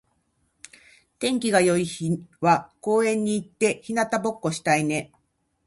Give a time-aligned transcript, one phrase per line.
[1.19, 5.11] 天気が良い日は公園に行って日向ぼっこしたいね。